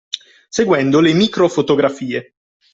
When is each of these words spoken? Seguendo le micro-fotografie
Seguendo 0.49 0.99
le 0.99 1.13
micro-fotografie 1.13 2.33